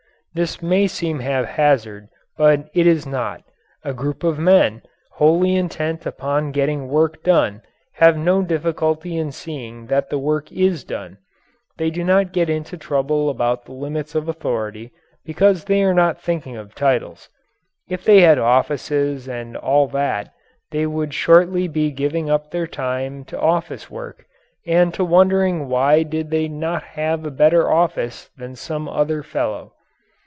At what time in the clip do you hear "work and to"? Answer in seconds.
23.91-25.03